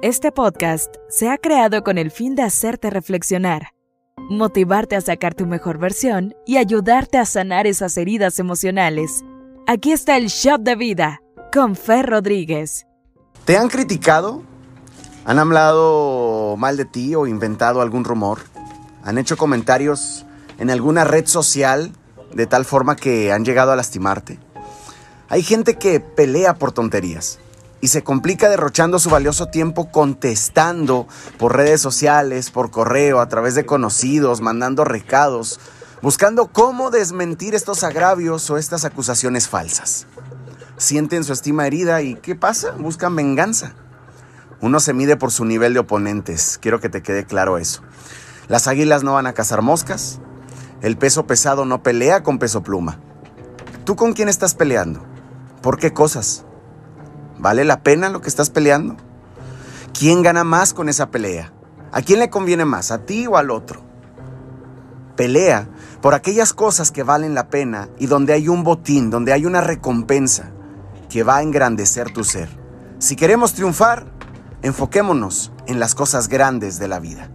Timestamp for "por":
26.54-26.70, 31.38-31.56, 32.50-32.70, 45.16-45.30, 55.62-55.78, 66.00-66.14